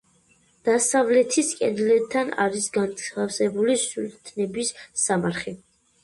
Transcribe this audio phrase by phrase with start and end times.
[0.67, 4.71] დასავლეთის კედელთან არის განთავსებული სულთნების
[5.03, 5.55] სამარხი.